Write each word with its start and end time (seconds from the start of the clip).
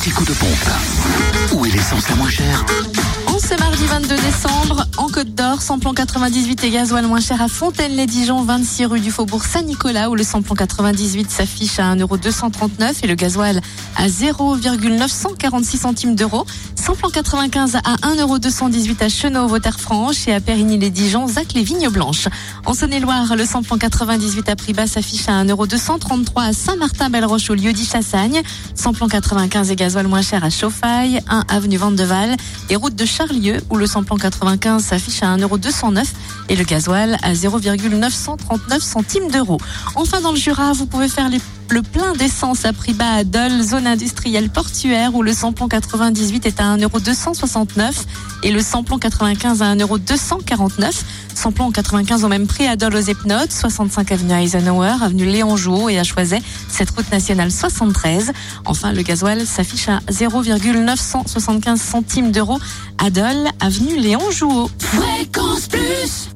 petit 0.00 0.10
coup 0.12 0.24
de 0.24 0.32
pompe. 0.32 1.52
Où 1.52 1.66
est 1.66 1.70
l'essence 1.70 2.08
la 2.08 2.16
moins 2.16 2.30
chère? 2.30 2.64
En 3.26 3.38
ce 3.38 3.54
mardi 3.60 3.84
22 3.84 4.16
décembre, 4.16 4.86
en 5.60 5.62
Côte 5.62 5.68
d'Or, 5.68 5.80
samplon 5.80 5.94
98 5.94 6.64
et 6.64 6.70
gasoil 6.70 7.06
moins 7.06 7.20
cher 7.20 7.40
à 7.42 7.48
Fontaine-les-Dijon, 7.48 8.42
26 8.42 8.86
rue 8.86 9.00
du 9.00 9.10
Faubourg 9.10 9.44
Saint-Nicolas, 9.44 10.10
où 10.10 10.14
le 10.14 10.22
samplon 10.22 10.54
98 10.54 11.30
s'affiche 11.30 11.78
à 11.78 11.94
1,239€ 11.94 12.96
et 13.02 13.06
le 13.06 13.14
gasoil 13.14 13.60
à 13.96 14.08
0,946 14.08 15.78
centimes 15.78 16.14
d'euros. 16.14 16.46
Samplon 16.74 17.10
95 17.10 17.76
à 17.76 17.80
1,218€ 17.80 19.04
à 19.04 19.08
Chenot, 19.08 19.48
franche 19.78 20.28
et 20.28 20.34
à 20.34 20.40
Périgny-les-Dijon, 20.40 21.28
Zac 21.28 21.52
les 21.54 21.62
Vignes 21.62 21.88
Blanches. 21.88 22.28
En 22.64 22.74
Saône-et-Loire, 22.74 23.36
le 23.36 23.44
samplon 23.44 23.76
98 23.76 24.48
à 24.48 24.56
prix 24.56 24.72
bas 24.72 24.86
s'affiche 24.86 25.28
à 25.28 25.44
1,233€ 25.44 26.48
à 26.48 26.52
Saint-Martin-Belle-Roche 26.52 27.50
au 27.50 27.54
lieu 27.54 27.72
dit 27.72 27.84
Chassagne. 27.84 28.42
Samplon 28.74 29.08
95 29.08 29.70
et 29.70 29.76
gasoil 29.76 30.06
moins 30.06 30.22
cher 30.22 30.42
à 30.42 30.50
Chauffaille, 30.50 31.20
1 31.28 31.44
avenue 31.48 31.76
Vandeval 31.76 32.36
et 32.70 32.76
route 32.76 32.94
de 32.94 33.04
Charlieu 33.04 33.58
où 33.70 33.76
le 33.76 33.86
samplon 33.86 34.16
95 34.16 34.82
s'affiche 34.82 35.22
à 35.22 35.28
1,209€ 35.50 36.04
et 36.48 36.56
le 36.56 36.64
gasoil 36.64 37.16
à 37.22 37.34
0,939 37.34 38.82
centimes 38.82 39.30
d'euros. 39.30 39.58
Enfin 39.94 40.20
dans 40.20 40.32
le 40.32 40.36
Jura, 40.36 40.72
vous 40.72 40.86
pouvez 40.86 41.08
faire 41.08 41.28
les 41.28 41.40
le 41.72 41.82
plein 41.82 42.12
d'essence 42.14 42.64
à 42.64 42.72
prix 42.72 42.94
bas 42.94 43.12
à 43.12 43.24
Dole, 43.24 43.62
zone 43.62 43.86
industrielle 43.86 44.50
portuaire 44.50 45.14
où 45.14 45.22
le 45.22 45.32
samplon 45.32 45.68
98 45.68 46.46
est 46.46 46.60
à 46.60 46.76
1,269€ 46.76 48.06
et 48.42 48.50
le 48.50 48.60
samplon 48.60 48.98
95 48.98 49.62
à 49.62 49.74
1,249€. 49.74 51.02
Samplon 51.34 51.70
95 51.70 52.24
au 52.24 52.28
même 52.28 52.46
prix 52.46 52.66
à 52.66 52.76
Dole 52.76 52.96
aux 52.96 53.00
Epnotes, 53.00 53.52
65 53.52 54.10
avenue 54.12 54.32
Eisenhower, 54.32 54.94
avenue 55.02 55.26
Léon 55.26 55.56
Jouot 55.56 55.88
et 55.88 55.98
à 55.98 56.04
Choiset, 56.04 56.42
cette 56.68 56.90
route 56.90 57.10
nationale 57.12 57.50
73. 57.50 58.32
Enfin, 58.64 58.92
le 58.92 59.02
gasoil 59.02 59.46
s'affiche 59.46 59.88
à 59.88 60.00
0,975 60.10 61.80
centimes 61.80 62.32
d'euros 62.32 62.58
à 62.98 63.10
Dole, 63.10 63.48
avenue 63.60 63.96
Léon 63.98 64.30
Jouot. 64.30 64.70
Fréquence 64.78 65.68
Plus 65.68 66.30